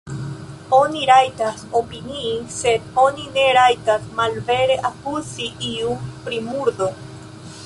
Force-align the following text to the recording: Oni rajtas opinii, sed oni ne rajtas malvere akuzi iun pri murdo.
Oni 0.77 1.01
rajtas 1.09 1.61
opinii, 1.81 2.31
sed 2.55 2.89
oni 3.03 3.27
ne 3.37 3.45
rajtas 3.61 4.09
malvere 4.21 4.81
akuzi 4.93 5.51
iun 5.75 6.13
pri 6.27 6.45
murdo. 6.53 6.95